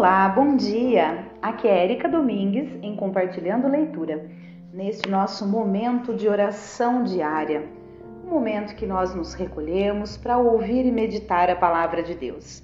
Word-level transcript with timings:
Olá, 0.00 0.30
bom 0.30 0.56
dia! 0.56 1.26
Aqui 1.42 1.68
é 1.68 1.84
Erika 1.84 2.08
Domingues 2.08 2.74
em 2.80 2.96
Compartilhando 2.96 3.68
Leitura, 3.68 4.30
neste 4.72 5.10
nosso 5.10 5.46
momento 5.46 6.14
de 6.14 6.26
oração 6.26 7.04
diária, 7.04 7.68
um 8.24 8.30
momento 8.30 8.74
que 8.74 8.86
nós 8.86 9.14
nos 9.14 9.34
recolhemos 9.34 10.16
para 10.16 10.38
ouvir 10.38 10.86
e 10.86 10.90
meditar 10.90 11.50
a 11.50 11.54
palavra 11.54 12.02
de 12.02 12.14
Deus. 12.14 12.62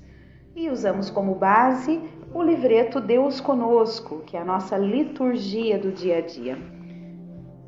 E 0.54 0.70
usamos 0.70 1.10
como 1.10 1.34
base 1.34 2.00
o 2.32 2.42
livreto 2.42 3.02
Deus 3.02 3.38
Conosco, 3.38 4.23
que 4.24 4.34
é 4.34 4.41
a 4.41 4.45
nossa 4.45 4.78
liturgia 4.78 5.78
do 5.78 5.92
dia 5.92 6.16
a 6.16 6.20
dia. 6.23 6.56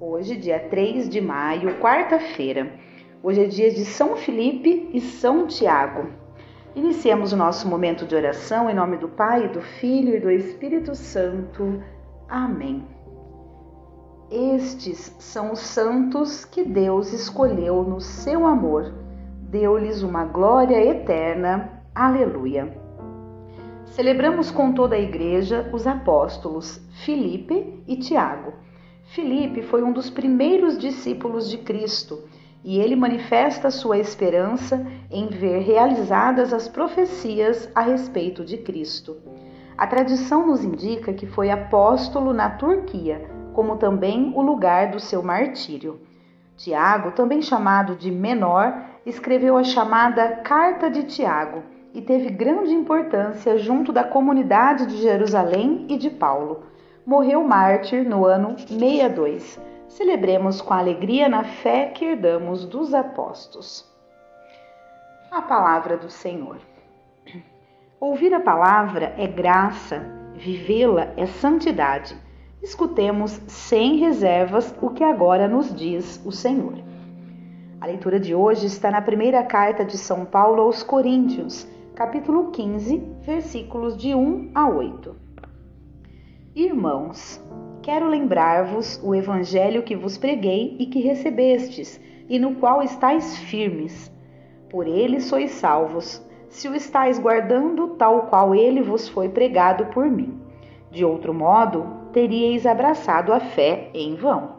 Hoje, 0.00 0.34
dia 0.34 0.60
3 0.60 1.10
de 1.10 1.20
maio, 1.20 1.78
quarta-feira. 1.78 2.72
Hoje 3.22 3.44
é 3.44 3.46
dia 3.46 3.70
de 3.70 3.84
São 3.84 4.16
Felipe 4.16 4.88
e 4.94 5.00
São 5.02 5.46
Tiago. 5.46 6.08
Iniciemos 6.74 7.32
o 7.32 7.36
nosso 7.36 7.66
momento 7.66 8.06
de 8.06 8.14
oração 8.14 8.68
em 8.68 8.74
nome 8.74 8.98
do 8.98 9.08
Pai, 9.08 9.48
do 9.48 9.60
Filho 9.60 10.14
e 10.14 10.20
do 10.20 10.30
Espírito 10.30 10.94
Santo. 10.94 11.82
Amém. 12.28 12.84
Estes 14.30 15.16
são 15.18 15.52
os 15.52 15.60
santos 15.60 16.44
que 16.44 16.62
Deus 16.62 17.12
escolheu 17.12 17.82
no 17.82 18.00
seu 18.00 18.46
amor. 18.46 18.92
Deu-lhes 19.42 20.02
uma 20.02 20.24
glória 20.24 20.76
eterna. 20.84 21.82
Aleluia. 21.94 22.76
Celebramos 23.86 24.50
com 24.50 24.72
toda 24.72 24.94
a 24.94 25.00
igreja 25.00 25.70
os 25.72 25.86
apóstolos 25.86 26.78
Filipe 27.04 27.82
e 27.88 27.96
Tiago. 27.96 28.52
Filipe 29.04 29.62
foi 29.62 29.82
um 29.82 29.92
dos 29.92 30.10
primeiros 30.10 30.76
discípulos 30.76 31.48
de 31.48 31.56
Cristo 31.56 32.22
e 32.68 32.78
ele 32.78 32.94
manifesta 32.94 33.70
sua 33.70 33.96
esperança 33.96 34.86
em 35.10 35.28
ver 35.28 35.60
realizadas 35.60 36.52
as 36.52 36.68
profecias 36.68 37.66
a 37.74 37.80
respeito 37.80 38.44
de 38.44 38.58
Cristo. 38.58 39.16
A 39.78 39.86
tradição 39.86 40.46
nos 40.46 40.62
indica 40.62 41.14
que 41.14 41.26
foi 41.26 41.48
apóstolo 41.50 42.34
na 42.34 42.50
Turquia, 42.50 43.26
como 43.54 43.78
também 43.78 44.34
o 44.36 44.42
lugar 44.42 44.90
do 44.90 45.00
seu 45.00 45.22
martírio. 45.22 45.98
Tiago, 46.58 47.12
também 47.12 47.40
chamado 47.40 47.96
de 47.96 48.10
Menor, 48.10 48.84
escreveu 49.06 49.56
a 49.56 49.64
chamada 49.64 50.36
Carta 50.44 50.90
de 50.90 51.04
Tiago 51.04 51.62
e 51.94 52.02
teve 52.02 52.28
grande 52.28 52.74
importância 52.74 53.56
junto 53.56 53.94
da 53.94 54.04
comunidade 54.04 54.84
de 54.84 54.98
Jerusalém 54.98 55.86
e 55.88 55.96
de 55.96 56.10
Paulo. 56.10 56.64
Morreu 57.06 57.42
mártir 57.42 58.06
no 58.06 58.26
ano 58.26 58.58
62 58.58 59.58
celebremos 59.88 60.60
com 60.60 60.74
alegria 60.74 61.28
na 61.28 61.44
fé 61.44 61.86
que 61.86 62.04
herdamos 62.04 62.64
dos 62.64 62.94
apóstolos. 62.94 63.84
A 65.30 65.42
palavra 65.42 65.96
do 65.96 66.08
Senhor. 66.08 66.58
Ouvir 68.00 68.32
a 68.32 68.40
palavra 68.40 69.14
é 69.18 69.26
graça, 69.26 70.06
vivê-la 70.34 71.12
é 71.16 71.26
santidade. 71.26 72.16
Escutemos 72.62 73.32
sem 73.46 73.96
reservas 73.96 74.74
o 74.80 74.90
que 74.90 75.02
agora 75.02 75.48
nos 75.48 75.74
diz 75.74 76.22
o 76.24 76.30
Senhor. 76.30 76.74
A 77.80 77.86
leitura 77.86 78.18
de 78.18 78.34
hoje 78.34 78.66
está 78.66 78.90
na 78.90 79.00
primeira 79.00 79.42
carta 79.42 79.84
de 79.84 79.96
São 79.96 80.24
Paulo 80.24 80.62
aos 80.62 80.82
Coríntios, 80.82 81.66
capítulo 81.94 82.50
15, 82.50 82.98
versículos 83.22 83.96
de 83.96 84.14
1 84.14 84.50
a 84.54 84.68
8. 84.68 85.16
Irmãos, 86.54 87.40
quero 87.82 88.08
lembrar-vos 88.08 89.00
o 89.02 89.14
evangelho 89.14 89.82
que 89.82 89.96
vos 89.96 90.18
preguei 90.18 90.76
e 90.78 90.86
que 90.86 91.00
recebestes, 91.00 92.00
e 92.28 92.38
no 92.38 92.56
qual 92.56 92.82
estáis 92.82 93.38
firmes. 93.38 94.12
Por 94.68 94.86
ele 94.86 95.20
sois 95.20 95.52
salvos, 95.52 96.22
se 96.48 96.68
o 96.68 96.74
estáis 96.74 97.18
guardando 97.18 97.88
tal 97.96 98.26
qual 98.26 98.54
ele 98.54 98.82
vos 98.82 99.08
foi 99.08 99.28
pregado 99.28 99.86
por 99.86 100.06
mim. 100.10 100.40
De 100.90 101.04
outro 101.04 101.32
modo, 101.32 101.86
teríeis 102.12 102.66
abraçado 102.66 103.32
a 103.32 103.40
fé 103.40 103.90
em 103.94 104.14
vão. 104.14 104.56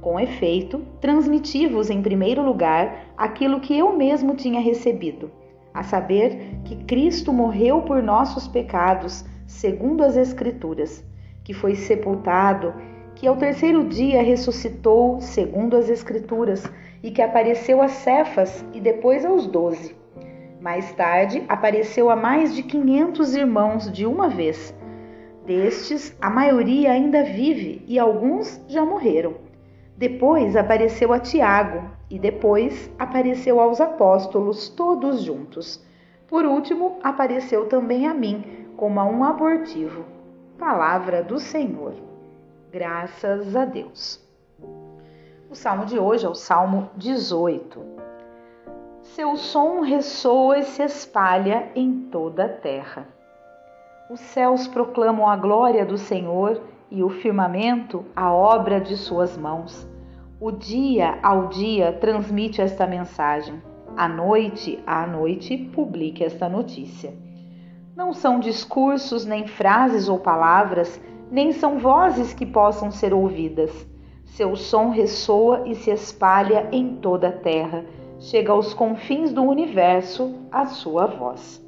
Com 0.00 0.18
efeito, 0.18 0.82
transmiti-vos 1.00 1.90
em 1.90 2.02
primeiro 2.02 2.42
lugar 2.42 3.12
aquilo 3.16 3.60
que 3.60 3.76
eu 3.76 3.96
mesmo 3.96 4.34
tinha 4.34 4.60
recebido, 4.60 5.30
a 5.72 5.82
saber 5.82 6.58
que 6.64 6.76
Cristo 6.84 7.32
morreu 7.32 7.82
por 7.82 8.02
nossos 8.02 8.48
pecados, 8.48 9.24
segundo 9.46 10.02
as 10.02 10.16
Escrituras 10.16 11.04
que 11.44 11.52
foi 11.52 11.74
sepultado, 11.74 12.74
que 13.14 13.26
ao 13.26 13.36
terceiro 13.36 13.84
dia 13.84 14.22
ressuscitou, 14.22 15.20
segundo 15.20 15.76
as 15.76 15.88
Escrituras, 15.88 16.70
e 17.02 17.10
que 17.10 17.22
apareceu 17.22 17.82
a 17.82 17.88
Cefas 17.88 18.64
e 18.72 18.80
depois 18.80 19.24
aos 19.24 19.46
doze. 19.46 19.94
Mais 20.60 20.92
tarde, 20.92 21.42
apareceu 21.48 22.08
a 22.08 22.16
mais 22.16 22.54
de 22.54 22.62
quinhentos 22.62 23.34
irmãos 23.34 23.90
de 23.90 24.06
uma 24.06 24.28
vez. 24.28 24.74
Destes, 25.44 26.16
a 26.20 26.30
maioria 26.30 26.92
ainda 26.92 27.24
vive 27.24 27.82
e 27.88 27.98
alguns 27.98 28.64
já 28.68 28.84
morreram. 28.84 29.34
Depois 29.96 30.56
apareceu 30.56 31.12
a 31.12 31.18
Tiago 31.18 31.82
e 32.08 32.18
depois 32.18 32.90
apareceu 32.98 33.60
aos 33.60 33.80
apóstolos, 33.80 34.68
todos 34.68 35.22
juntos. 35.22 35.84
Por 36.28 36.44
último, 36.44 36.98
apareceu 37.02 37.66
também 37.66 38.06
a 38.06 38.14
mim, 38.14 38.44
como 38.76 39.00
a 39.00 39.04
um 39.04 39.24
abortivo. 39.24 40.04
Palavra 40.62 41.24
do 41.24 41.40
Senhor. 41.40 41.92
Graças 42.70 43.56
a 43.56 43.64
Deus. 43.64 44.24
O 45.50 45.56
salmo 45.56 45.84
de 45.84 45.98
hoje 45.98 46.24
é 46.24 46.28
o 46.28 46.36
Salmo 46.36 46.88
18. 46.96 47.80
Seu 49.00 49.36
som 49.36 49.80
ressoa 49.80 50.60
e 50.60 50.62
se 50.62 50.84
espalha 50.84 51.68
em 51.74 52.02
toda 52.12 52.44
a 52.44 52.48
terra. 52.48 53.08
Os 54.08 54.20
céus 54.20 54.68
proclamam 54.68 55.28
a 55.28 55.34
glória 55.34 55.84
do 55.84 55.98
Senhor 55.98 56.62
e 56.92 57.02
o 57.02 57.10
firmamento 57.10 58.04
a 58.14 58.32
obra 58.32 58.80
de 58.80 58.96
suas 58.96 59.36
mãos. 59.36 59.84
O 60.40 60.52
dia 60.52 61.18
ao 61.24 61.48
dia 61.48 61.92
transmite 61.94 62.62
esta 62.62 62.86
mensagem, 62.86 63.60
a 63.96 64.08
noite 64.08 64.80
à 64.86 65.08
noite 65.08 65.58
publique 65.74 66.22
esta 66.22 66.48
notícia. 66.48 67.12
Não 67.94 68.14
são 68.14 68.40
discursos, 68.40 69.26
nem 69.26 69.46
frases 69.46 70.08
ou 70.08 70.18
palavras, 70.18 70.98
nem 71.30 71.52
são 71.52 71.78
vozes 71.78 72.32
que 72.32 72.46
possam 72.46 72.90
ser 72.90 73.12
ouvidas. 73.12 73.86
Seu 74.24 74.56
som 74.56 74.88
ressoa 74.88 75.64
e 75.66 75.74
se 75.74 75.90
espalha 75.90 76.68
em 76.72 76.96
toda 76.96 77.28
a 77.28 77.32
terra, 77.32 77.84
chega 78.18 78.50
aos 78.50 78.72
confins 78.72 79.30
do 79.30 79.42
universo 79.42 80.34
a 80.50 80.64
sua 80.64 81.06
voz. 81.06 81.62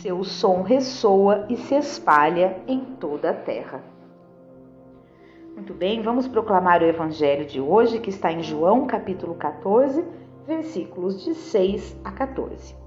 Seu 0.00 0.24
som 0.24 0.62
ressoa 0.62 1.44
e 1.50 1.58
se 1.58 1.74
espalha 1.74 2.62
em 2.66 2.80
toda 2.98 3.30
a 3.30 3.34
terra. 3.34 3.84
Muito 5.54 5.74
bem, 5.74 6.00
vamos 6.00 6.26
proclamar 6.26 6.82
o 6.82 6.86
evangelho 6.86 7.44
de 7.44 7.60
hoje, 7.60 8.00
que 8.00 8.08
está 8.08 8.32
em 8.32 8.42
João, 8.42 8.86
capítulo 8.86 9.34
14, 9.34 10.04
versículos 10.46 11.22
de 11.22 11.34
6 11.34 12.00
a 12.02 12.10
14. 12.10 12.83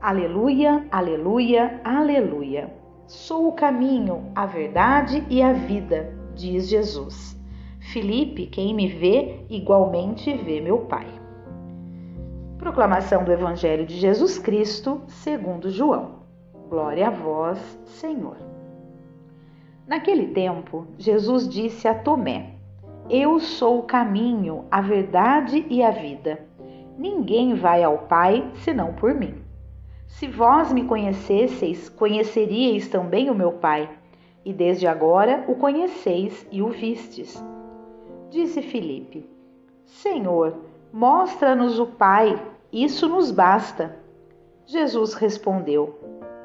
Aleluia, 0.00 0.86
aleluia, 0.90 1.78
aleluia. 1.84 2.72
Sou 3.06 3.48
o 3.48 3.52
caminho, 3.52 4.32
a 4.34 4.46
verdade 4.46 5.22
e 5.28 5.42
a 5.42 5.52
vida, 5.52 6.16
diz 6.34 6.70
Jesus. 6.70 7.38
Filipe, 7.92 8.46
quem 8.46 8.72
me 8.72 8.88
vê, 8.88 9.44
igualmente 9.50 10.32
vê 10.32 10.58
meu 10.58 10.78
Pai. 10.78 11.06
Proclamação 12.56 13.24
do 13.24 13.30
Evangelho 13.30 13.84
de 13.84 13.94
Jesus 13.98 14.38
Cristo, 14.38 15.02
segundo 15.06 15.68
João. 15.68 16.20
Glória 16.70 17.08
a 17.08 17.10
vós, 17.10 17.58
Senhor. 17.84 18.38
Naquele 19.86 20.28
tempo, 20.28 20.86
Jesus 20.96 21.46
disse 21.46 21.86
a 21.86 21.94
Tomé: 21.94 22.54
Eu 23.10 23.38
sou 23.38 23.80
o 23.80 23.82
caminho, 23.82 24.64
a 24.70 24.80
verdade 24.80 25.66
e 25.68 25.82
a 25.82 25.90
vida. 25.90 26.40
Ninguém 26.96 27.52
vai 27.52 27.82
ao 27.82 27.98
Pai 27.98 28.50
senão 28.54 28.94
por 28.94 29.12
mim. 29.12 29.49
Se 30.10 30.26
vós 30.26 30.72
me 30.72 30.84
conhecesseis, 30.84 31.88
conheceríeis 31.88 32.88
também 32.88 33.30
o 33.30 33.34
meu 33.34 33.52
Pai, 33.52 33.88
e 34.44 34.52
desde 34.52 34.86
agora 34.86 35.44
o 35.48 35.54
conheceis 35.54 36.46
e 36.50 36.60
o 36.60 36.68
vistes. 36.68 37.42
Disse 38.28 38.60
Filipe: 38.60 39.28
Senhor, 39.86 40.56
mostra-nos 40.92 41.78
o 41.78 41.86
Pai, 41.86 42.40
isso 42.72 43.08
nos 43.08 43.30
basta. 43.30 43.96
Jesus 44.66 45.14
respondeu: 45.14 45.98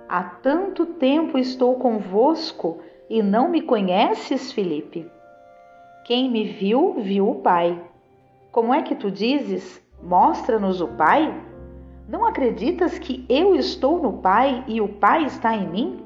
Há 0.08 0.24
tanto 0.24 0.86
tempo 0.86 1.38
estou 1.38 1.76
convosco 1.76 2.80
e 3.10 3.22
não 3.22 3.50
me 3.50 3.62
conheces, 3.62 4.52
Filipe? 4.52 5.10
Quem 6.06 6.30
me 6.30 6.44
viu, 6.44 6.96
viu 7.00 7.30
o 7.30 7.36
Pai. 7.42 7.82
Como 8.52 8.74
é 8.74 8.82
que 8.84 8.96
tu 8.96 9.12
dizes: 9.12 9.84
Mostra-nos 10.02 10.80
o 10.80 10.88
Pai? 10.88 11.34
Não 12.08 12.24
acreditas 12.24 13.00
que 13.00 13.26
eu 13.28 13.56
estou 13.56 14.00
no 14.00 14.14
Pai 14.14 14.64
e 14.68 14.80
o 14.80 14.88
Pai 14.88 15.26
está 15.26 15.56
em 15.56 15.68
mim? 15.68 16.06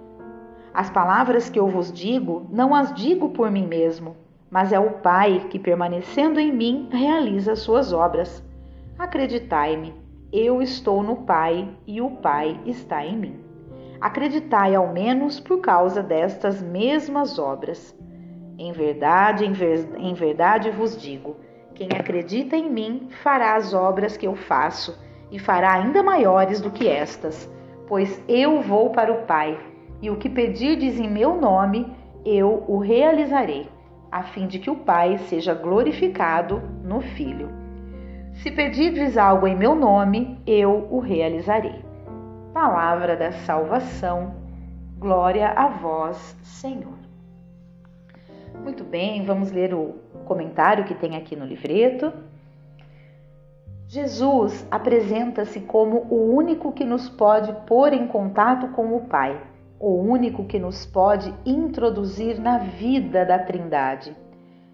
As 0.74 0.90
palavras 0.90 1.50
que 1.50 1.60
eu 1.60 1.68
vos 1.68 1.92
digo, 1.92 2.48
não 2.50 2.74
as 2.74 2.94
digo 2.94 3.30
por 3.32 3.52
mim 3.52 3.68
mesmo, 3.68 4.16
mas 4.50 4.72
é 4.72 4.80
o 4.80 4.92
Pai 4.92 5.48
que, 5.50 5.60
permanecendo 5.60 6.40
em 6.40 6.54
mim, 6.54 6.88
realiza 6.90 7.52
as 7.52 7.60
suas 7.60 7.92
obras. 7.92 8.42
Acreditai-me, 8.98 9.94
eu 10.32 10.62
estou 10.62 11.04
no 11.04 11.18
Pai 11.18 11.68
e 11.86 12.00
o 12.00 12.12
Pai 12.12 12.58
está 12.66 13.06
em 13.06 13.18
mim. 13.18 13.40
Acreditai 14.00 14.76
ao 14.76 14.94
menos 14.94 15.38
por 15.38 15.60
causa 15.60 16.02
destas 16.02 16.62
mesmas 16.62 17.38
obras. 17.38 17.94
Em 18.58 18.72
verdade, 18.72 19.46
em, 19.46 19.52
ver, 19.52 19.90
em 19.98 20.14
verdade 20.14 20.72
vos 20.72 20.96
digo: 20.96 21.36
quem 21.76 21.90
acredita 21.92 22.56
em 22.56 22.70
mim 22.70 23.10
fará 23.22 23.58
as 23.58 23.74
obras 23.74 24.16
que 24.16 24.28
eu 24.28 24.36
faço, 24.36 24.98
e 25.32 25.40
fará 25.40 25.74
ainda 25.74 26.04
maiores 26.04 26.60
do 26.62 26.72
que 26.72 26.88
estas, 26.88 27.50
pois 27.88 28.24
eu 28.28 28.62
vou 28.62 28.90
para 28.90 29.12
o 29.12 29.24
Pai, 29.24 29.60
e 30.02 30.10
o 30.10 30.16
que 30.16 30.30
pedirdes 30.30 31.00
em 31.00 31.10
meu 31.10 31.36
nome, 31.36 31.94
eu 32.26 32.64
o 32.68 32.78
realizarei, 32.78 33.70
a 34.12 34.24
fim 34.24 34.48
de 34.48 34.60
que 34.60 34.70
o 34.70 34.76
Pai 34.76 35.18
seja 35.18 35.54
glorificado 35.54 36.62
no 36.84 37.02
Filho. 37.02 37.50
Se 38.34 38.50
pedirdes 38.50 39.18
algo 39.18 39.48
em 39.48 39.56
meu 39.56 39.76
nome, 39.76 40.40
eu 40.48 40.88
o 40.90 41.00
realizarei. 41.00 41.84
Palavra 42.54 43.16
da 43.16 43.32
salvação. 43.32 44.34
Glória 44.98 45.50
a 45.50 45.68
vós, 45.68 46.38
Senhor. 46.42 46.98
Muito 48.64 48.84
bem, 48.84 49.26
vamos 49.26 49.52
ler 49.52 49.74
o 49.74 49.96
comentário 50.26 50.86
que 50.86 50.94
tem 50.94 51.16
aqui 51.16 51.36
no 51.36 51.46
livreto. 51.46 52.12
Jesus 53.92 54.68
apresenta-se 54.70 55.62
como 55.62 56.06
o 56.12 56.32
único 56.36 56.72
que 56.72 56.86
nos 56.86 57.10
pode 57.10 57.52
pôr 57.66 57.92
em 57.92 58.06
contato 58.06 58.68
com 58.68 58.96
o 58.96 59.06
Pai, 59.06 59.42
o 59.80 59.96
único 59.96 60.46
que 60.46 60.60
nos 60.60 60.86
pode 60.86 61.34
introduzir 61.44 62.40
na 62.40 62.60
vida 62.60 63.26
da 63.26 63.40
Trindade. 63.40 64.16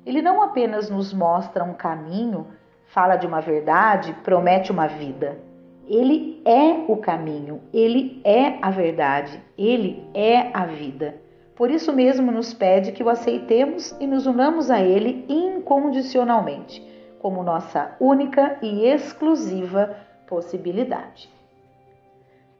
Ele 0.05 0.21
não 0.21 0.41
apenas 0.41 0.89
nos 0.89 1.13
mostra 1.13 1.63
um 1.63 1.73
caminho, 1.73 2.47
fala 2.87 3.15
de 3.15 3.25
uma 3.25 3.39
verdade, 3.39 4.11
promete 4.21 4.69
uma 4.69 4.87
vida. 4.87 5.39
Ele 5.87 6.41
é 6.43 6.83
o 6.85 6.97
caminho, 6.97 7.61
ele 7.73 8.19
é 8.25 8.57
a 8.61 8.69
verdade, 8.69 9.41
ele 9.57 10.09
é 10.13 10.49
a 10.53 10.65
vida. 10.65 11.15
Por 11.55 11.71
isso 11.71 11.93
mesmo 11.93 12.33
nos 12.33 12.53
pede 12.53 12.91
que 12.91 13.01
o 13.01 13.07
aceitemos 13.07 13.95
e 13.97 14.05
nos 14.05 14.25
unamos 14.25 14.69
a 14.69 14.81
ele 14.81 15.23
incondicionalmente, 15.29 16.94
como 17.25 17.41
nossa 17.41 17.95
única 17.99 18.59
e 18.61 18.85
exclusiva 18.85 19.97
possibilidade. 20.27 21.27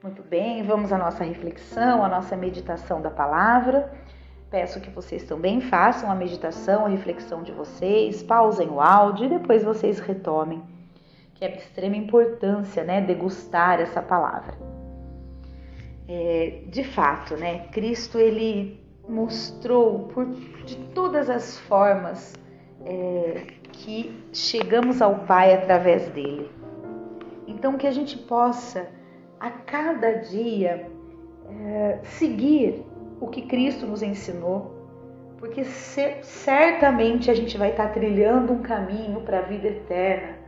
Muito 0.02 0.24
bem, 0.24 0.64
vamos 0.64 0.92
à 0.92 0.98
nossa 0.98 1.22
reflexão, 1.22 2.04
à 2.04 2.08
nossa 2.08 2.36
meditação 2.36 3.00
da 3.00 3.08
palavra. 3.08 3.92
Peço 4.50 4.80
que 4.80 4.90
vocês 4.90 5.22
também 5.22 5.60
façam 5.60 6.10
a 6.10 6.16
meditação, 6.16 6.84
a 6.84 6.88
reflexão 6.88 7.44
de 7.44 7.52
vocês, 7.52 8.24
pausem 8.24 8.68
o 8.68 8.80
áudio 8.80 9.26
e 9.26 9.38
depois 9.38 9.62
vocês 9.62 10.00
retomem 10.00 10.60
que 11.36 11.44
é 11.44 11.48
de 11.48 11.58
extrema 11.58 11.94
importância, 11.94 12.82
né, 12.82 13.00
degustar 13.00 13.80
essa 13.80 14.02
palavra. 14.02 14.58
É, 16.08 16.62
de 16.66 16.82
fato, 16.82 17.36
né, 17.36 17.68
Cristo 17.68 18.18
ele 18.18 18.84
mostrou 19.08 20.08
por 20.08 20.26
de 20.64 20.74
todas 20.92 21.30
as 21.30 21.56
formas 21.56 22.34
é, 22.84 23.46
que 23.76 24.24
chegamos 24.32 25.00
ao 25.00 25.20
Pai 25.20 25.54
através 25.54 26.08
dele. 26.08 26.50
Então 27.46 27.76
que 27.76 27.86
a 27.86 27.92
gente 27.92 28.16
possa 28.18 28.88
a 29.38 29.50
cada 29.50 30.12
dia 30.12 30.90
é, 31.48 31.98
seguir 32.02 32.84
o 33.20 33.28
que 33.28 33.42
Cristo 33.42 33.86
nos 33.86 34.02
ensinou, 34.02 34.74
porque 35.38 35.64
certamente 35.64 37.30
a 37.30 37.34
gente 37.34 37.56
vai 37.56 37.70
estar 37.70 37.88
trilhando 37.88 38.52
um 38.52 38.62
caminho 38.62 39.20
para 39.20 39.38
a 39.38 39.42
vida 39.42 39.68
eterna 39.68 40.46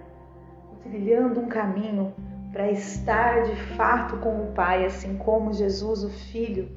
trilhando 0.88 1.40
um 1.40 1.48
caminho 1.48 2.14
para 2.52 2.70
estar 2.70 3.42
de 3.42 3.56
fato 3.76 4.16
com 4.18 4.42
o 4.42 4.52
Pai, 4.52 4.84
assim 4.84 5.16
como 5.16 5.52
Jesus, 5.52 6.02
o 6.02 6.08
Filho, 6.08 6.68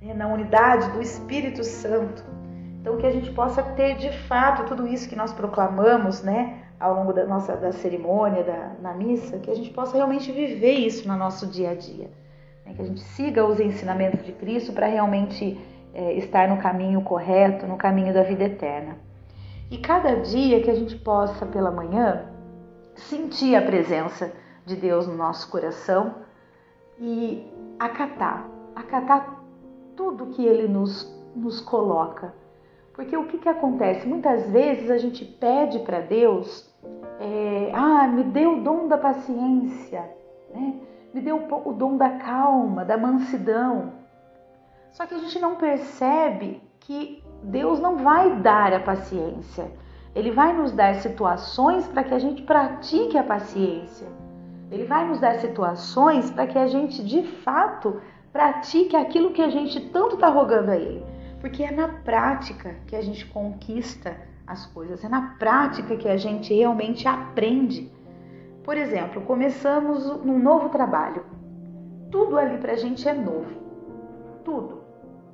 né, 0.00 0.14
na 0.14 0.28
unidade 0.28 0.90
do 0.92 1.02
Espírito 1.02 1.64
Santo. 1.64 2.24
Então 2.80 2.96
que 2.96 3.06
a 3.06 3.10
gente 3.10 3.30
possa 3.32 3.62
ter 3.62 3.96
de 3.96 4.10
fato 4.26 4.64
tudo 4.64 4.86
isso 4.86 5.08
que 5.08 5.16
nós 5.16 5.32
proclamamos, 5.32 6.22
né, 6.22 6.64
ao 6.78 6.94
longo 6.94 7.12
da 7.12 7.26
nossa 7.26 7.56
da 7.56 7.72
cerimônia, 7.72 8.42
da, 8.42 8.72
na 8.80 8.94
missa, 8.94 9.38
que 9.38 9.50
a 9.50 9.54
gente 9.54 9.70
possa 9.70 9.96
realmente 9.96 10.32
viver 10.32 10.72
isso 10.72 11.06
no 11.06 11.16
nosso 11.16 11.46
dia 11.46 11.70
a 11.70 11.74
dia, 11.74 12.10
né, 12.64 12.72
que 12.74 12.80
a 12.80 12.84
gente 12.84 13.00
siga 13.00 13.44
os 13.44 13.60
ensinamentos 13.60 14.24
de 14.24 14.32
Cristo 14.32 14.72
para 14.72 14.86
realmente 14.86 15.60
é, 15.92 16.14
estar 16.14 16.48
no 16.48 16.56
caminho 16.56 17.02
correto, 17.02 17.66
no 17.66 17.76
caminho 17.76 18.14
da 18.14 18.22
vida 18.22 18.44
eterna. 18.44 18.96
E 19.70 19.78
cada 19.78 20.16
dia 20.16 20.62
que 20.62 20.70
a 20.70 20.74
gente 20.74 20.96
possa 20.96 21.46
pela 21.46 21.70
manhã 21.70 22.24
sentir 22.94 23.54
a 23.54 23.62
presença 23.62 24.32
de 24.64 24.74
Deus 24.74 25.06
no 25.06 25.14
nosso 25.14 25.50
coração 25.50 26.14
e 26.98 27.46
acatar, 27.78 28.48
acatar 28.74 29.40
tudo 29.96 30.26
que 30.26 30.44
Ele 30.44 30.66
nos, 30.66 31.14
nos 31.36 31.60
coloca. 31.60 32.39
Porque 33.00 33.16
o 33.16 33.24
que, 33.24 33.38
que 33.38 33.48
acontece? 33.48 34.06
Muitas 34.06 34.50
vezes 34.50 34.90
a 34.90 34.98
gente 34.98 35.24
pede 35.24 35.78
para 35.78 36.00
Deus, 36.00 36.70
é, 37.18 37.70
ah, 37.72 38.06
me 38.06 38.24
dê 38.24 38.46
o 38.46 38.60
dom 38.60 38.88
da 38.88 38.98
paciência, 38.98 40.04
né? 40.52 40.74
me 41.14 41.32
o, 41.32 41.46
o 41.64 41.72
dom 41.72 41.96
da 41.96 42.10
calma, 42.18 42.84
da 42.84 42.98
mansidão. 42.98 43.94
Só 44.92 45.06
que 45.06 45.14
a 45.14 45.18
gente 45.18 45.38
não 45.38 45.54
percebe 45.54 46.62
que 46.78 47.24
Deus 47.42 47.80
não 47.80 47.96
vai 47.96 48.36
dar 48.36 48.74
a 48.74 48.80
paciência. 48.80 49.72
Ele 50.14 50.30
vai 50.30 50.52
nos 50.52 50.70
dar 50.70 50.96
situações 50.96 51.88
para 51.88 52.04
que 52.04 52.12
a 52.12 52.18
gente 52.18 52.42
pratique 52.42 53.16
a 53.16 53.24
paciência. 53.24 54.08
Ele 54.70 54.84
vai 54.84 55.08
nos 55.08 55.18
dar 55.18 55.36
situações 55.36 56.30
para 56.30 56.46
que 56.46 56.58
a 56.58 56.66
gente 56.66 57.02
de 57.02 57.22
fato 57.22 57.98
pratique 58.30 58.94
aquilo 58.94 59.32
que 59.32 59.40
a 59.40 59.48
gente 59.48 59.88
tanto 59.88 60.16
está 60.16 60.28
rogando 60.28 60.72
a 60.72 60.76
Ele. 60.76 61.09
Porque 61.40 61.62
é 61.62 61.70
na 61.70 61.88
prática 61.88 62.76
que 62.86 62.94
a 62.94 63.02
gente 63.02 63.26
conquista 63.26 64.16
as 64.46 64.66
coisas, 64.66 65.02
é 65.04 65.08
na 65.08 65.36
prática 65.38 65.96
que 65.96 66.08
a 66.08 66.16
gente 66.16 66.52
realmente 66.52 67.06
aprende. 67.08 67.90
Por 68.64 68.76
exemplo, 68.76 69.22
começamos 69.22 70.06
um 70.06 70.38
novo 70.38 70.68
trabalho. 70.68 71.24
Tudo 72.10 72.36
ali 72.36 72.58
para 72.58 72.72
a 72.72 72.76
gente 72.76 73.08
é 73.08 73.14
novo. 73.14 73.60
Tudo. 74.44 74.82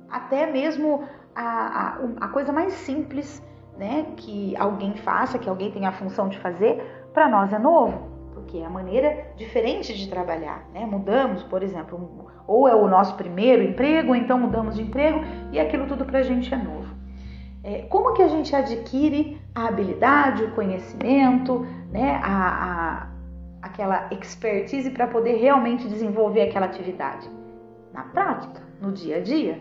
Até 0.09 0.49
mesmo 0.49 1.03
a, 1.35 1.43
a, 1.43 1.97
a 2.21 2.27
coisa 2.29 2.53
mais 2.53 2.73
simples 2.73 3.43
né, 3.77 4.07
que 4.15 4.55
alguém 4.57 4.95
faça, 4.95 5.37
que 5.37 5.49
alguém 5.49 5.71
tenha 5.71 5.89
a 5.89 5.93
função 5.93 6.29
de 6.29 6.39
fazer, 6.39 6.81
para 7.13 7.27
nós 7.27 7.51
é 7.53 7.59
novo, 7.59 8.16
porque 8.47 8.59
é 8.59 8.65
a 8.65 8.69
maneira 8.69 9.25
diferente 9.35 9.93
de 9.93 10.07
trabalhar. 10.07 10.65
Né? 10.73 10.85
Mudamos, 10.85 11.43
por 11.43 11.61
exemplo, 11.61 12.31
ou 12.47 12.65
é 12.65 12.73
o 12.73 12.87
nosso 12.87 13.15
primeiro 13.15 13.61
emprego, 13.61 14.09
ou 14.09 14.15
então 14.15 14.39
mudamos 14.39 14.75
de 14.75 14.83
emprego 14.83 15.19
e 15.51 15.59
aquilo 15.59 15.85
tudo 15.85 16.05
para 16.05 16.19
a 16.19 16.23
gente 16.23 16.53
é 16.53 16.57
novo. 16.57 16.95
É, 17.61 17.81
como 17.89 18.13
que 18.13 18.21
a 18.21 18.29
gente 18.29 18.55
adquire 18.55 19.37
a 19.53 19.67
habilidade, 19.67 20.45
o 20.45 20.51
conhecimento, 20.51 21.67
né, 21.91 22.21
a, 22.23 22.37
a, 23.03 23.07
aquela 23.61 24.07
expertise 24.11 24.89
para 24.91 25.07
poder 25.07 25.35
realmente 25.35 25.85
desenvolver 25.85 26.43
aquela 26.43 26.67
atividade? 26.67 27.29
Na 27.93 28.03
prática, 28.03 28.61
no 28.81 28.93
dia 28.93 29.17
a 29.17 29.19
dia. 29.19 29.59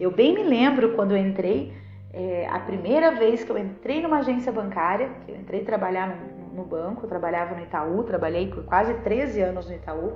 Eu 0.00 0.10
bem 0.10 0.34
me 0.34 0.42
lembro 0.42 0.94
quando 0.96 1.12
eu 1.12 1.18
entrei 1.18 1.72
é, 2.12 2.48
a 2.50 2.58
primeira 2.58 3.12
vez 3.12 3.44
que 3.44 3.52
eu 3.52 3.58
entrei 3.58 4.02
numa 4.02 4.18
agência 4.18 4.50
bancária, 4.50 5.08
que 5.24 5.30
eu 5.30 5.36
entrei 5.36 5.62
trabalhar 5.62 6.08
no, 6.08 6.43
no 6.54 6.64
banco, 6.64 7.06
trabalhava 7.06 7.54
no 7.54 7.62
Itaú, 7.62 8.02
trabalhei 8.04 8.48
por 8.48 8.64
quase 8.64 8.94
13 8.94 9.40
anos 9.40 9.68
no 9.68 9.74
Itaú, 9.74 10.12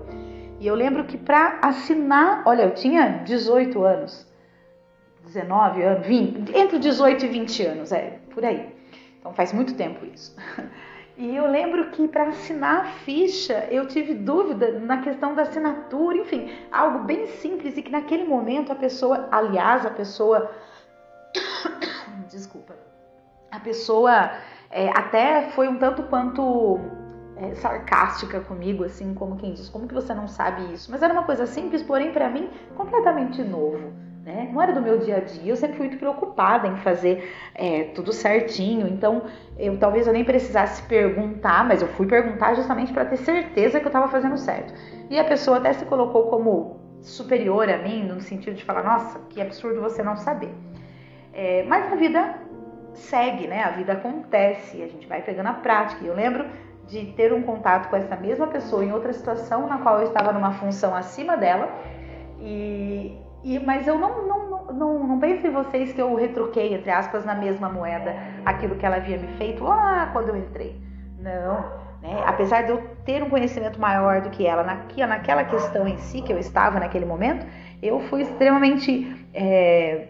e 0.60 0.66
eu 0.66 0.74
lembro 0.74 1.04
que 1.04 1.18
para 1.18 1.58
assinar, 1.62 2.42
olha, 2.46 2.62
eu 2.62 2.74
tinha 2.74 3.22
18 3.24 3.82
anos, 3.82 4.26
19 5.24 5.82
anos, 5.82 6.06
20, 6.06 6.56
entre 6.56 6.78
18 6.78 7.24
e 7.24 7.28
20 7.28 7.62
anos, 7.66 7.92
é, 7.92 8.18
por 8.32 8.44
aí. 8.44 8.74
Então 9.18 9.32
faz 9.34 9.52
muito 9.52 9.74
tempo 9.74 10.04
isso. 10.06 10.34
E 11.20 11.34
eu 11.34 11.50
lembro 11.50 11.90
que 11.90 12.06
para 12.06 12.28
assinar 12.28 12.76
a 12.76 12.84
ficha 12.84 13.66
eu 13.72 13.88
tive 13.88 14.14
dúvida 14.14 14.78
na 14.78 15.02
questão 15.02 15.34
da 15.34 15.42
assinatura, 15.42 16.16
enfim, 16.16 16.48
algo 16.70 17.00
bem 17.00 17.26
simples 17.26 17.76
e 17.76 17.82
que 17.82 17.90
naquele 17.90 18.22
momento 18.22 18.70
a 18.70 18.76
pessoa, 18.76 19.28
aliás, 19.32 19.84
a 19.84 19.90
pessoa 19.90 20.48
desculpa, 22.30 22.76
a 23.50 23.58
pessoa 23.58 24.30
é, 24.70 24.88
até 24.90 25.48
foi 25.50 25.68
um 25.68 25.78
tanto 25.78 26.02
quanto 26.04 26.78
é, 27.36 27.54
sarcástica 27.54 28.40
comigo, 28.40 28.84
assim, 28.84 29.14
como 29.14 29.36
quem 29.36 29.52
diz, 29.52 29.68
como 29.68 29.86
que 29.86 29.94
você 29.94 30.12
não 30.12 30.28
sabe 30.28 30.72
isso? 30.72 30.90
Mas 30.90 31.02
era 31.02 31.12
uma 31.12 31.22
coisa 31.22 31.46
simples, 31.46 31.82
porém 31.82 32.12
para 32.12 32.28
mim 32.28 32.50
completamente 32.76 33.42
novo. 33.42 33.92
Né? 34.24 34.50
Não 34.52 34.60
era 34.60 34.72
do 34.72 34.82
meu 34.82 34.98
dia 34.98 35.16
a 35.16 35.20
dia, 35.20 35.50
eu 35.50 35.56
sempre 35.56 35.78
fui 35.78 35.86
muito 35.86 35.98
preocupada 35.98 36.68
em 36.68 36.76
fazer 36.76 37.32
é, 37.54 37.84
tudo 37.94 38.12
certinho, 38.12 38.86
então 38.86 39.22
eu 39.58 39.78
talvez 39.78 40.06
eu 40.06 40.12
nem 40.12 40.22
precisasse 40.22 40.82
perguntar, 40.82 41.66
mas 41.66 41.80
eu 41.80 41.88
fui 41.88 42.06
perguntar 42.06 42.52
justamente 42.54 42.92
para 42.92 43.06
ter 43.06 43.16
certeza 43.16 43.80
que 43.80 43.86
eu 43.86 43.88
estava 43.88 44.08
fazendo 44.08 44.36
certo. 44.36 44.74
E 45.08 45.18
a 45.18 45.24
pessoa 45.24 45.56
até 45.56 45.72
se 45.72 45.86
colocou 45.86 46.24
como 46.24 46.78
superior 47.00 47.70
a 47.70 47.78
mim, 47.78 48.04
no 48.04 48.20
sentido 48.20 48.54
de 48.54 48.64
falar, 48.64 48.82
nossa, 48.82 49.18
que 49.30 49.40
absurdo 49.40 49.80
você 49.80 50.02
não 50.02 50.16
saber. 50.16 50.52
É, 51.32 51.62
mas 51.62 51.90
a 51.90 51.96
vida 51.96 52.34
segue, 52.94 53.46
né? 53.46 53.64
A 53.64 53.70
vida 53.70 53.92
acontece, 53.92 54.82
a 54.82 54.86
gente 54.86 55.06
vai 55.06 55.22
pegando 55.22 55.48
a 55.48 55.54
prática. 55.54 56.04
E 56.04 56.08
eu 56.08 56.14
lembro 56.14 56.46
de 56.88 57.06
ter 57.12 57.32
um 57.32 57.42
contato 57.42 57.88
com 57.88 57.96
essa 57.96 58.16
mesma 58.16 58.46
pessoa 58.46 58.84
em 58.84 58.92
outra 58.92 59.12
situação 59.12 59.66
na 59.66 59.78
qual 59.78 59.98
eu 59.98 60.08
estava 60.08 60.32
numa 60.32 60.52
função 60.52 60.94
acima 60.94 61.36
dela 61.36 61.68
E, 62.40 63.16
e, 63.44 63.58
mas 63.58 63.86
eu 63.86 63.98
não, 63.98 64.26
não, 64.26 64.64
não, 64.72 65.06
não 65.06 65.18
pense 65.18 65.46
em 65.46 65.50
vocês 65.50 65.92
que 65.92 66.00
eu 66.00 66.14
retruquei, 66.14 66.74
entre 66.74 66.90
aspas, 66.90 67.24
na 67.24 67.34
mesma 67.34 67.68
moeda 67.68 68.14
aquilo 68.44 68.76
que 68.76 68.86
ela 68.86 68.96
havia 68.96 69.18
me 69.18 69.28
feito 69.36 69.64
lá 69.64 70.08
quando 70.12 70.30
eu 70.30 70.36
entrei. 70.36 70.80
Não. 71.18 71.88
Né? 72.00 72.22
Apesar 72.26 72.62
de 72.62 72.70
eu 72.70 72.82
ter 73.04 73.22
um 73.22 73.28
conhecimento 73.28 73.80
maior 73.80 74.20
do 74.20 74.30
que 74.30 74.46
ela 74.46 74.62
naquela 74.62 75.44
questão 75.44 75.86
em 75.86 75.98
si 75.98 76.22
que 76.22 76.32
eu 76.32 76.38
estava 76.38 76.78
naquele 76.78 77.04
momento, 77.04 77.44
eu 77.82 78.00
fui 78.00 78.22
extremamente, 78.22 79.26
é, 79.34 80.08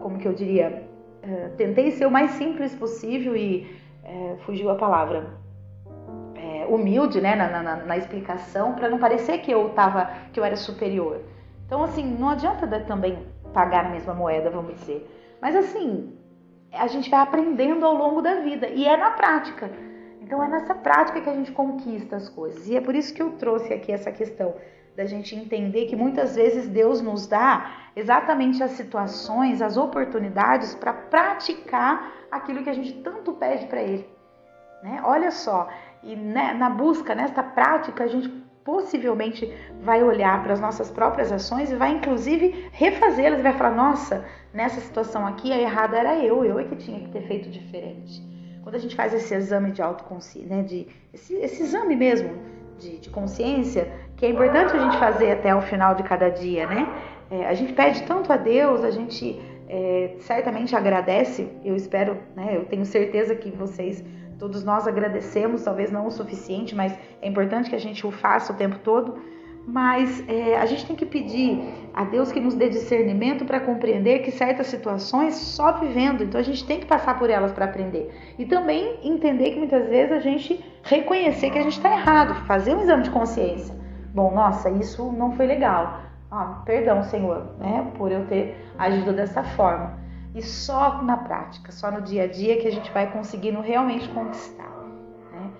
como 0.00 0.18
que 0.18 0.26
eu 0.26 0.32
diria, 0.32 0.89
é, 1.22 1.48
tentei 1.56 1.90
ser 1.90 2.06
o 2.06 2.10
mais 2.10 2.32
simples 2.32 2.74
possível 2.74 3.36
e 3.36 3.78
é, 4.04 4.36
fugiu 4.44 4.70
a 4.70 4.74
palavra, 4.74 5.38
é, 6.34 6.66
humilde, 6.66 7.20
né, 7.20 7.36
na, 7.36 7.62
na, 7.62 7.76
na 7.76 7.96
explicação, 7.96 8.74
para 8.74 8.88
não 8.88 8.98
parecer 8.98 9.38
que 9.38 9.50
eu 9.50 9.70
tava, 9.70 10.10
que 10.32 10.40
eu 10.40 10.44
era 10.44 10.56
superior. 10.56 11.20
Então, 11.66 11.82
assim, 11.84 12.04
não 12.04 12.30
adianta 12.30 12.66
também 12.80 13.18
pagar 13.52 13.86
a 13.86 13.88
mesma 13.90 14.14
moeda, 14.14 14.50
vamos 14.50 14.74
dizer. 14.74 15.08
Mas 15.40 15.56
assim, 15.56 16.16
a 16.72 16.86
gente 16.86 17.10
vai 17.10 17.20
aprendendo 17.20 17.84
ao 17.84 17.94
longo 17.94 18.20
da 18.20 18.36
vida 18.40 18.68
e 18.68 18.86
é 18.86 18.96
na 18.96 19.12
prática. 19.12 19.70
Então 20.20 20.42
é 20.42 20.48
nessa 20.48 20.74
prática 20.74 21.20
que 21.20 21.28
a 21.28 21.34
gente 21.34 21.50
conquista 21.52 22.16
as 22.16 22.28
coisas. 22.28 22.68
E 22.68 22.76
é 22.76 22.80
por 22.80 22.94
isso 22.94 23.12
que 23.12 23.22
eu 23.22 23.32
trouxe 23.32 23.72
aqui 23.72 23.90
essa 23.90 24.12
questão 24.12 24.54
da 24.96 25.04
gente 25.04 25.34
entender 25.34 25.86
que 25.86 25.96
muitas 25.96 26.36
vezes 26.36 26.68
Deus 26.68 27.00
nos 27.00 27.26
dá 27.26 27.72
exatamente 27.96 28.62
as 28.62 28.72
situações, 28.72 29.62
as 29.62 29.76
oportunidades 29.76 30.74
para 30.74 30.92
praticar 30.92 32.12
aquilo 32.30 32.62
que 32.62 32.70
a 32.70 32.74
gente 32.74 32.92
tanto 32.94 33.32
pede 33.32 33.66
para 33.66 33.82
Ele. 33.82 34.06
Né? 34.82 35.00
Olha 35.04 35.30
só, 35.30 35.68
e 36.02 36.16
né, 36.16 36.54
na 36.54 36.70
busca, 36.70 37.14
nesta 37.14 37.42
prática, 37.42 38.04
a 38.04 38.06
gente 38.06 38.28
possivelmente 38.64 39.52
vai 39.82 40.02
olhar 40.02 40.42
para 40.42 40.52
as 40.52 40.60
nossas 40.60 40.90
próprias 40.90 41.32
ações 41.32 41.70
e 41.70 41.76
vai 41.76 41.92
inclusive 41.92 42.68
refazê-las 42.72 43.42
vai 43.42 43.52
falar: 43.52 43.74
nossa, 43.74 44.24
nessa 44.52 44.80
situação 44.80 45.26
aqui 45.26 45.52
a 45.52 45.58
errada 45.58 45.96
era 45.96 46.18
eu, 46.18 46.44
eu 46.44 46.58
é 46.58 46.64
que 46.64 46.76
tinha 46.76 47.00
que 47.00 47.10
ter 47.10 47.22
feito 47.26 47.50
diferente. 47.50 48.22
Quando 48.62 48.74
a 48.74 48.78
gente 48.78 48.94
faz 48.94 49.14
esse 49.14 49.34
exame 49.34 49.72
de 49.72 49.80
autoconsciência, 49.82 50.56
né, 50.56 50.62
de, 50.62 50.86
esse, 51.12 51.34
esse 51.34 51.62
exame 51.62 51.96
mesmo 51.96 52.30
de, 52.78 52.98
de, 52.98 53.10
consciência, 53.10 53.90
que 54.20 54.26
é 54.26 54.28
importante 54.28 54.76
a 54.76 54.78
gente 54.78 54.98
fazer 54.98 55.32
até 55.32 55.54
o 55.54 55.62
final 55.62 55.94
de 55.94 56.02
cada 56.02 56.28
dia, 56.28 56.66
né? 56.66 56.86
É, 57.30 57.46
a 57.46 57.54
gente 57.54 57.72
pede 57.72 58.02
tanto 58.02 58.30
a 58.30 58.36
Deus, 58.36 58.84
a 58.84 58.90
gente 58.90 59.40
é, 59.66 60.14
certamente 60.18 60.76
agradece, 60.76 61.48
eu 61.64 61.74
espero, 61.74 62.18
né, 62.36 62.54
eu 62.54 62.66
tenho 62.66 62.84
certeza 62.84 63.34
que 63.34 63.50
vocês, 63.50 64.04
todos 64.38 64.62
nós 64.62 64.86
agradecemos, 64.86 65.62
talvez 65.62 65.90
não 65.90 66.06
o 66.06 66.10
suficiente, 66.10 66.74
mas 66.74 66.92
é 67.22 67.28
importante 67.28 67.70
que 67.70 67.76
a 67.76 67.80
gente 67.80 68.06
o 68.06 68.10
faça 68.10 68.52
o 68.52 68.56
tempo 68.56 68.78
todo 68.80 69.18
mas 69.66 70.26
é, 70.26 70.56
a 70.56 70.66
gente 70.66 70.86
tem 70.86 70.96
que 70.96 71.06
pedir 71.06 71.60
a 71.94 72.04
Deus 72.04 72.32
que 72.32 72.40
nos 72.40 72.54
dê 72.54 72.68
discernimento 72.68 73.44
para 73.44 73.60
compreender 73.60 74.20
que 74.20 74.32
certas 74.32 74.66
situações 74.66 75.34
só 75.34 75.72
vivendo, 75.72 76.24
então 76.24 76.40
a 76.40 76.42
gente 76.42 76.64
tem 76.64 76.80
que 76.80 76.86
passar 76.86 77.18
por 77.18 77.30
elas 77.30 77.52
para 77.52 77.66
aprender. 77.66 78.10
E 78.38 78.46
também 78.46 78.98
entender 79.02 79.50
que 79.50 79.58
muitas 79.58 79.88
vezes 79.88 80.12
a 80.12 80.18
gente 80.18 80.64
reconhecer 80.82 81.50
que 81.50 81.58
a 81.58 81.62
gente 81.62 81.76
está 81.76 81.92
errado, 81.92 82.46
fazer 82.46 82.74
um 82.74 82.80
exame 82.80 83.02
de 83.02 83.10
consciência. 83.10 83.79
Bom, 84.12 84.32
nossa, 84.32 84.70
isso 84.70 85.12
não 85.12 85.32
foi 85.32 85.46
legal. 85.46 86.00
Ah, 86.30 86.62
perdão, 86.64 87.02
Senhor, 87.02 87.54
né, 87.58 87.90
por 87.96 88.10
eu 88.10 88.26
ter 88.26 88.56
agido 88.78 89.12
dessa 89.12 89.42
forma. 89.42 89.98
E 90.34 90.42
só 90.42 91.02
na 91.02 91.16
prática, 91.16 91.72
só 91.72 91.90
no 91.90 92.00
dia 92.00 92.24
a 92.24 92.26
dia 92.28 92.60
que 92.60 92.68
a 92.68 92.72
gente 92.72 92.90
vai 92.92 93.10
conseguindo 93.10 93.60
realmente 93.60 94.08
conquistar. 94.10 94.70
Né? 95.32 95.50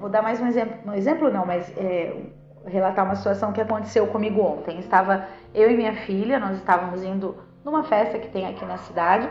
Vou 0.00 0.08
dar 0.08 0.22
mais 0.22 0.40
um 0.40 0.46
exemplo, 0.46 0.76
um 0.90 0.92
exemplo 0.92 1.30
não, 1.30 1.46
mas 1.46 1.72
é, 1.76 2.16
relatar 2.66 3.04
uma 3.04 3.14
situação 3.14 3.52
que 3.52 3.60
aconteceu 3.60 4.06
comigo 4.08 4.40
ontem. 4.40 4.78
Estava 4.80 5.26
eu 5.54 5.70
e 5.70 5.76
minha 5.76 5.94
filha, 5.94 6.40
nós 6.40 6.56
estávamos 6.56 7.02
indo 7.02 7.36
numa 7.64 7.84
festa 7.84 8.18
que 8.18 8.28
tem 8.28 8.46
aqui 8.46 8.64
na 8.64 8.78
cidade, 8.78 9.28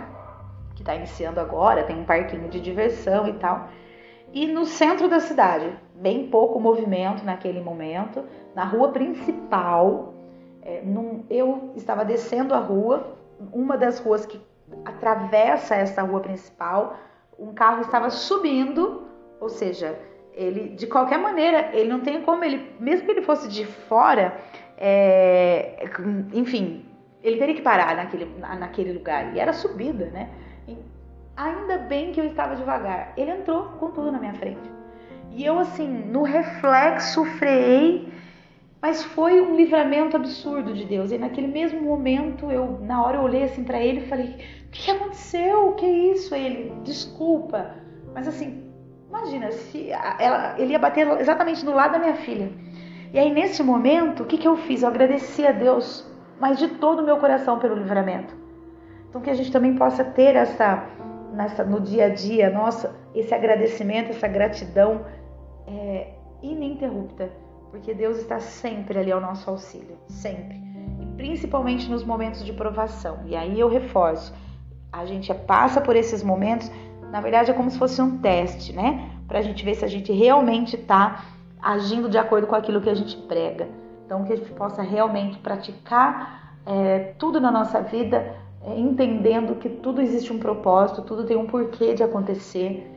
que 0.76 0.82
está 0.82 0.96
iniciando 0.96 1.40
agora, 1.40 1.84
tem 1.84 2.00
um 2.00 2.06
parquinho 2.06 2.48
de 2.50 2.62
diversão 2.62 3.28
e 3.28 3.34
tal. 3.34 3.70
E 4.34 4.48
no 4.48 4.66
centro 4.66 5.10
da 5.10 5.20
cidade, 5.20 5.70
bem 6.00 6.28
pouco 6.28 6.60
movimento 6.60 7.24
naquele 7.24 7.62
momento, 7.62 8.24
na 8.56 8.64
rua 8.64 8.90
principal, 8.90 10.14
é, 10.62 10.82
num, 10.82 11.24
eu 11.30 11.72
estava 11.76 12.06
descendo 12.06 12.54
a 12.54 12.60
rua, 12.60 13.18
uma 13.52 13.78
das 13.78 14.00
ruas 14.00 14.26
que 14.26 14.40
atravessa 14.86 15.76
essa 15.76 16.02
rua 16.02 16.20
principal, 16.20 16.98
um 17.40 17.54
carro 17.54 17.82
estava 17.82 18.10
subindo, 18.10 19.04
ou 19.40 19.50
seja, 19.50 19.98
ele 20.34 20.70
de 20.70 20.88
qualquer 20.88 21.18
maneira 21.18 21.72
ele 21.74 21.90
não 21.90 22.02
tem 22.02 22.22
como 22.22 22.44
ele 22.44 22.72
mesmo 22.80 23.06
que 23.06 23.12
ele 23.12 23.24
fosse 23.24 23.48
de 23.48 23.66
fora 23.66 24.38
é, 24.78 25.84
enfim 26.32 26.86
ele 27.24 27.38
teria 27.38 27.56
que 27.56 27.62
parar 27.62 27.96
naquele, 27.96 28.26
naquele 28.60 28.94
lugar. 28.94 29.36
E 29.36 29.40
era 29.40 29.52
subida 29.52 30.06
né? 30.06 30.30
E 30.68 30.78
ainda 31.36 31.80
bem 31.80 32.12
que 32.12 32.22
eu 32.22 32.26
estava 32.26 32.56
devagar. 32.56 33.14
Ele 33.18 33.32
entrou 33.32 33.64
com 33.80 33.90
tudo 33.90 34.12
na 34.12 34.20
minha 34.20 34.36
frente 34.36 34.77
e 35.38 35.46
eu 35.46 35.58
assim 35.58 35.88
no 35.88 36.24
reflexo 36.24 37.24
freiei 37.38 38.12
mas 38.82 39.04
foi 39.04 39.42
um 39.42 39.56
livramento 39.56 40.18
absurdo 40.18 40.74
de 40.74 40.84
Deus 40.84 41.12
e 41.12 41.18
naquele 41.18 41.48
mesmo 41.48 41.82
momento 41.82 42.52
eu 42.52 42.80
na 42.82 43.02
hora 43.04 43.18
eu 43.18 43.22
olhei 43.22 43.44
assim 43.44 43.64
para 43.64 43.80
ele 43.80 44.02
e 44.02 44.08
falei 44.08 44.36
o 44.68 44.72
que 44.72 44.92
aconteceu 44.92 45.70
o 45.70 45.76
que 45.76 45.86
é 45.86 46.12
isso 46.12 46.36
ele 46.36 46.74
desculpa 46.84 47.76
mas 48.14 48.28
assim 48.28 48.68
Imagina, 49.10 49.52
se 49.52 49.90
ela, 49.90 50.56
ele 50.58 50.74
ia 50.74 50.80
bater 50.80 51.08
exatamente 51.20 51.64
do 51.64 51.74
lado 51.74 51.94
da 51.94 52.00
minha 52.00 52.16
filha. 52.16 52.52
E 53.14 53.18
aí, 53.18 53.32
nesse 53.32 53.64
momento, 53.64 54.24
o 54.24 54.26
que, 54.26 54.38
que 54.38 54.48
eu 54.48 54.58
fiz? 54.58 54.84
Eu 54.84 54.90
agradeci 54.90 55.46
a 55.48 55.52
Deus, 55.52 56.06
mas 56.40 56.60
de 56.60 56.68
todo 56.68 57.00
o 57.00 57.06
meu 57.06 57.18
coração 57.18 57.58
pelo 57.58 57.76
livramento. 57.76 58.36
Então, 59.10 59.22
que 59.22 59.30
a 59.30 59.34
gente 59.34 59.52
também 59.52 59.76
possa 59.76 60.04
ter 60.04 60.36
essa, 60.36 60.84
nessa, 61.34 61.64
no 61.64 61.80
dia 61.80 62.06
a 62.06 62.10
dia, 62.10 62.50
nossa, 62.50 62.96
esse 63.16 63.34
agradecimento, 63.34 64.10
essa 64.10 64.28
gratidão 64.28 65.06
é, 65.68 66.14
ininterrupta, 66.42 67.30
porque 67.70 67.94
Deus 67.94 68.18
está 68.18 68.40
sempre 68.40 68.98
ali 68.98 69.12
ao 69.12 69.22
nosso 69.22 69.50
auxílio, 69.50 69.98
sempre. 70.08 70.58
E 71.02 71.06
principalmente 71.18 71.90
nos 71.90 72.04
momentos 72.04 72.44
de 72.46 72.54
provação. 72.54 73.20
E 73.26 73.36
aí 73.36 73.60
eu 73.60 73.68
reforço, 73.68 74.34
a 74.92 75.06
gente 75.06 75.34
passa 75.34 75.82
por 75.82 75.96
esses 75.96 76.24
momentos 76.24 76.72
na 77.12 77.22
verdade, 77.22 77.52
é 77.52 77.54
como 77.54 77.70
se 77.70 77.78
fosse 77.78 78.02
um 78.02 78.18
teste, 78.18 78.74
né? 78.74 79.10
Para 79.28 79.40
a 79.40 79.42
gente 79.42 79.64
ver 79.64 79.76
se 79.76 79.86
a 79.86 79.88
gente 79.88 80.12
realmente 80.12 80.76
está 80.76 81.24
agindo 81.62 82.10
de 82.10 82.18
acordo 82.18 82.48
com 82.48 82.56
aquilo 82.56 82.82
que 82.82 82.90
a 82.90 82.94
gente 82.94 83.16
prega. 83.16 83.68
Então, 84.06 84.24
que 84.24 84.34
a 84.34 84.36
gente 84.36 84.52
possa 84.52 84.82
realmente 84.82 85.38
praticar 85.40 86.58
é, 86.66 87.14
tudo 87.18 87.40
na 87.40 87.52
nossa 87.52 87.82
vida, 87.82 88.36
é, 88.62 88.78
entendendo 88.78 89.56
que 89.56 89.70
tudo 89.70 90.02
existe 90.02 90.32
um 90.32 90.40
propósito, 90.40 91.02
tudo 91.02 91.26
tem 91.26 91.38
um 91.38 91.46
porquê 91.46 91.94
de 91.94 92.04
acontecer 92.04 92.90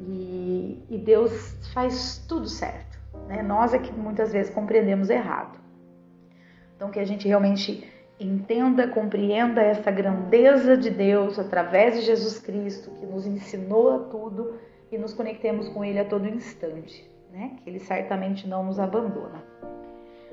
e, 0.00 0.84
e 0.88 0.98
Deus 0.98 1.56
faz 1.72 2.24
tudo 2.28 2.48
certo. 2.48 2.98
Né? 3.26 3.42
Nós 3.42 3.74
é 3.74 3.78
que 3.78 3.92
muitas 3.92 4.32
vezes 4.32 4.52
compreendemos 4.52 5.10
errado. 5.10 5.58
Então, 6.76 6.90
que 6.90 7.00
a 7.00 7.04
gente 7.04 7.26
realmente 7.26 7.86
entenda, 8.20 8.86
compreenda 8.88 9.62
essa 9.62 9.90
grandeza 9.90 10.76
de 10.76 10.90
Deus 10.90 11.38
através 11.38 11.94
de 11.94 12.02
Jesus 12.02 12.38
Cristo, 12.38 12.90
que 12.92 13.06
nos 13.06 13.26
ensinou 13.26 13.94
a 13.94 13.98
tudo 14.10 14.54
e 14.90 14.98
nos 14.98 15.12
conectemos 15.12 15.68
com 15.68 15.84
Ele 15.84 15.98
a 15.98 16.04
todo 16.04 16.28
instante, 16.28 17.08
né? 17.32 17.56
Que 17.62 17.70
Ele 17.70 17.78
certamente 17.78 18.48
não 18.48 18.64
nos 18.64 18.78
abandona. 18.78 19.42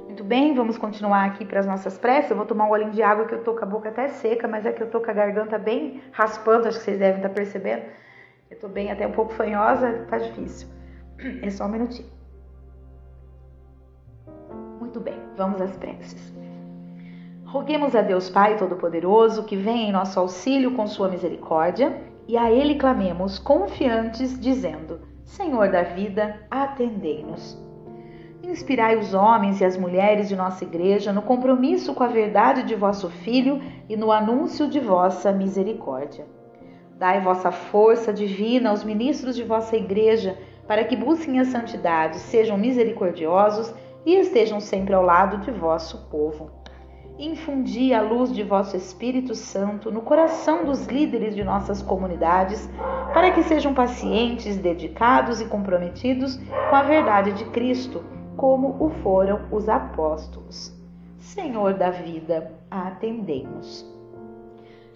Muito 0.05 0.23
bem, 0.23 0.53
vamos 0.53 0.77
continuar 0.77 1.25
aqui 1.25 1.43
para 1.43 1.59
as 1.59 1.65
nossas 1.65 1.97
preces. 1.97 2.29
Eu 2.29 2.37
vou 2.37 2.45
tomar 2.45 2.67
um 2.67 2.71
olhinho 2.71 2.91
de 2.91 3.01
água 3.01 3.25
que 3.25 3.33
eu 3.33 3.43
tô 3.43 3.55
com 3.55 3.63
a 3.63 3.67
boca 3.67 3.89
até 3.89 4.07
seca, 4.07 4.47
mas 4.47 4.65
é 4.65 4.71
que 4.71 4.83
eu 4.83 4.89
tô 4.89 5.01
com 5.01 5.09
a 5.09 5.13
garganta 5.13 5.57
bem 5.57 6.01
raspando, 6.11 6.67
acho 6.67 6.77
que 6.77 6.85
vocês 6.85 6.99
devem 6.99 7.17
estar 7.17 7.29
percebendo. 7.29 7.83
Eu 8.49 8.59
tô 8.59 8.67
bem 8.67 8.91
até 8.91 9.07
um 9.07 9.11
pouco 9.11 9.33
fanhosa, 9.33 10.05
tá 10.09 10.17
difícil. 10.17 10.67
É 11.41 11.49
só 11.49 11.65
um 11.65 11.69
minutinho. 11.69 12.09
Muito 14.79 14.99
bem, 14.99 15.19
vamos 15.35 15.61
às 15.61 15.75
preces. 15.77 16.33
Roguemos 17.45 17.95
a 17.95 18.01
Deus 18.01 18.29
Pai 18.29 18.57
Todo-Poderoso 18.57 19.45
que 19.45 19.55
venha 19.55 19.89
em 19.89 19.91
nosso 19.91 20.19
auxílio 20.19 20.75
com 20.75 20.85
sua 20.87 21.07
misericórdia 21.07 22.01
e 22.27 22.37
a 22.37 22.51
Ele 22.51 22.75
clamemos 22.75 23.39
confiantes, 23.39 24.39
dizendo: 24.39 25.01
Senhor 25.23 25.71
da 25.71 25.83
vida, 25.83 26.45
atendei-nos. 26.51 27.57
Inspirai 28.43 28.97
os 28.97 29.13
homens 29.13 29.59
e 29.59 29.65
as 29.65 29.75
mulheres 29.75 30.29
de 30.29 30.35
nossa 30.35 30.63
igreja 30.63 31.11
no 31.11 31.21
compromisso 31.21 31.95
com 31.95 32.03
a 32.03 32.07
verdade 32.07 32.63
de 32.63 32.75
vosso 32.75 33.09
Filho 33.09 33.59
e 33.89 33.97
no 33.97 34.11
anúncio 34.11 34.69
de 34.69 34.79
vossa 34.79 35.31
misericórdia. 35.31 36.25
Dai 36.97 37.21
vossa 37.21 37.51
força 37.51 38.11
divina 38.11 38.69
aos 38.69 38.83
ministros 38.83 39.35
de 39.35 39.43
vossa 39.43 39.75
igreja 39.75 40.37
para 40.67 40.83
que 40.83 40.95
busquem 40.95 41.39
a 41.39 41.45
santidade, 41.45 42.17
sejam 42.17 42.57
misericordiosos 42.57 43.73
e 44.05 44.15
estejam 44.15 44.59
sempre 44.59 44.93
ao 44.93 45.03
lado 45.03 45.37
de 45.39 45.51
vosso 45.51 46.09
povo 46.09 46.65
infundi 47.17 47.93
a 47.93 48.01
luz 48.01 48.33
de 48.33 48.43
vosso 48.43 48.75
Espírito 48.75 49.33
Santo 49.33 49.91
no 49.91 50.01
coração 50.01 50.65
dos 50.65 50.85
líderes 50.85 51.35
de 51.35 51.43
nossas 51.43 51.81
comunidades, 51.81 52.69
para 53.13 53.31
que 53.31 53.43
sejam 53.43 53.73
pacientes, 53.73 54.57
dedicados 54.57 55.39
e 55.39 55.45
comprometidos 55.45 56.37
com 56.69 56.75
a 56.75 56.83
verdade 56.83 57.31
de 57.33 57.45
Cristo, 57.45 58.03
como 58.35 58.75
o 58.83 58.89
foram 59.01 59.47
os 59.51 59.69
apóstolos. 59.69 60.75
Senhor 61.17 61.73
da 61.73 61.89
vida, 61.89 62.51
atendemos. 62.69 63.94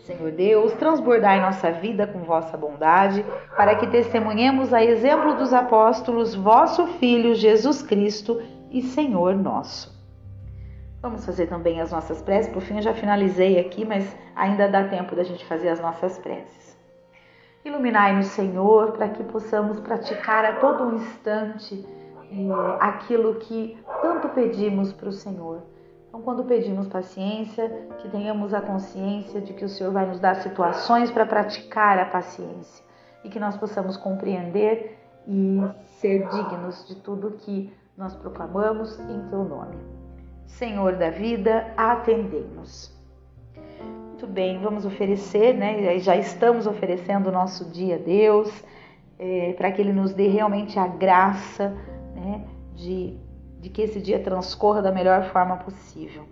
Senhor 0.10 0.32
Deus, 0.32 0.74
transbordai 0.74 1.40
nossa 1.40 1.72
vida 1.72 2.08
com 2.08 2.24
vossa 2.24 2.58
bondade, 2.58 3.24
para 3.56 3.76
que 3.76 3.86
testemunhemos 3.86 4.74
a 4.74 4.84
exemplo 4.84 5.36
dos 5.36 5.54
apóstolos, 5.54 6.34
vosso 6.34 6.88
Filho 6.98 7.36
Jesus 7.36 7.84
Cristo 7.84 8.42
e 8.72 8.82
Senhor 8.82 9.36
nosso. 9.36 9.96
Vamos 11.00 11.24
fazer 11.24 11.46
também 11.46 11.80
as 11.80 11.92
nossas 11.92 12.24
preces. 12.24 12.52
Por 12.52 12.60
fim, 12.64 12.78
eu 12.78 12.82
já 12.82 12.94
finalizei 12.96 13.60
aqui, 13.60 13.86
mas 13.86 14.18
ainda 14.36 14.68
dá 14.68 14.84
tempo 14.88 15.16
da 15.16 15.22
gente 15.22 15.46
fazer 15.46 15.70
as 15.70 15.80
nossas 15.80 16.18
preces. 16.18 16.76
Iluminai-nos, 17.64 18.26
Senhor, 18.28 18.94
para 18.94 19.10
que 19.10 19.24
possamos 19.24 19.80
praticar 19.80 20.44
a 20.44 20.54
todo 20.54 20.96
instante 20.96 21.86
é, 22.32 22.78
aquilo 22.80 23.36
que 23.36 23.78
tanto 24.02 24.28
pedimos 24.30 24.92
para 24.92 25.10
o 25.10 25.14
Senhor. 25.14 25.62
Então, 26.10 26.24
quando 26.24 26.44
pedimos 26.44 26.88
paciência, 26.88 27.70
que 28.00 28.10
tenhamos 28.10 28.52
a 28.52 28.62
consciência 28.62 29.40
de 29.40 29.54
que 29.54 29.64
o 29.64 29.70
Senhor 29.70 29.94
vai 29.94 30.08
nos 30.08 30.20
dar 30.20 30.36
situações 30.38 31.12
para 31.12 31.24
praticar 31.24 32.00
a 32.00 32.06
paciência 32.06 32.84
e 33.24 33.30
que 33.30 33.40
nós 33.40 33.56
possamos 33.56 33.96
compreender 33.96 34.98
e 35.28 35.62
ser 36.00 36.28
dignos 36.28 36.88
de 36.88 36.96
tudo 36.96 37.38
que 37.38 37.72
nós 37.96 38.16
proclamamos 38.16 39.00
em 39.02 39.30
Teu 39.30 39.44
nome. 39.44 39.78
Senhor 40.48 40.96
da 40.96 41.12
vida, 41.12 41.72
atendemos. 41.78 42.92
Muito 44.08 44.26
bem, 44.26 44.60
vamos 44.60 44.86
oferecer, 44.86 45.54
né? 45.54 46.00
Já 46.00 46.16
estamos 46.16 46.66
oferecendo 46.66 47.30
o 47.30 47.32
nosso 47.32 47.66
dia 47.66 47.96
a 47.96 48.00
Deus, 48.00 48.52
é, 49.20 49.54
para 49.54 49.72
que 49.72 49.80
Ele 49.80 49.94
nos 49.94 50.12
dê 50.12 50.28
realmente 50.28 50.80
a 50.80 50.88
graça 50.88 51.70
né, 52.16 52.48
de, 52.74 53.16
de 53.60 53.70
que 53.70 53.82
esse 53.82 54.00
dia 54.00 54.20
transcorra 54.20 54.82
da 54.82 54.92
melhor 54.92 55.24
forma 55.26 55.58
possível. 55.58 56.24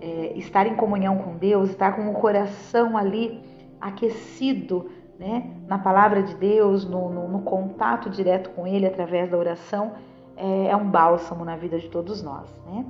É, 0.00 0.32
estar 0.36 0.66
em 0.66 0.76
comunhão 0.76 1.18
com 1.18 1.36
Deus, 1.36 1.70
estar 1.70 1.96
com 1.96 2.10
o 2.10 2.14
coração 2.14 2.96
ali 2.96 3.40
aquecido 3.80 4.90
né, 5.18 5.50
na 5.66 5.78
palavra 5.78 6.22
de 6.22 6.34
Deus, 6.34 6.88
no, 6.88 7.10
no, 7.10 7.28
no 7.28 7.42
contato 7.42 8.08
direto 8.08 8.50
com 8.50 8.66
Ele 8.66 8.86
através 8.86 9.30
da 9.30 9.36
oração, 9.36 9.92
é, 10.36 10.68
é, 10.68 10.76
um 10.76 10.88
bálsamo 10.88 11.44
na 11.44 11.56
vida 11.56 11.78
de 11.78 11.88
todos 11.88 12.22
nós. 12.22 12.48
Né? 12.66 12.84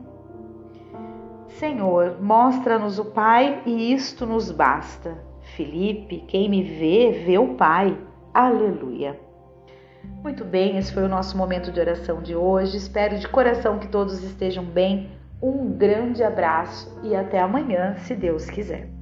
Senhor, 1.48 2.16
mostra-nos 2.20 2.98
o 2.98 3.06
Pai 3.06 3.62
e 3.66 3.92
isto 3.92 4.24
nos 4.24 4.50
basta. 4.52 5.18
Felipe, 5.56 6.24
quem 6.28 6.48
me 6.48 6.62
vê, 6.62 7.10
vê 7.26 7.38
o 7.38 7.54
Pai. 7.54 7.98
Aleluia. 8.32 9.29
Muito 10.22 10.44
bem, 10.44 10.76
esse 10.76 10.92
foi 10.92 11.02
o 11.02 11.08
nosso 11.08 11.36
momento 11.36 11.72
de 11.72 11.80
oração 11.80 12.22
de 12.22 12.34
hoje. 12.34 12.76
Espero 12.76 13.18
de 13.18 13.26
coração 13.26 13.78
que 13.78 13.88
todos 13.88 14.22
estejam 14.22 14.64
bem. 14.64 15.10
Um 15.42 15.72
grande 15.72 16.22
abraço 16.22 16.94
e 17.02 17.16
até 17.16 17.40
amanhã, 17.40 17.96
se 17.96 18.14
Deus 18.14 18.44
quiser. 18.50 18.99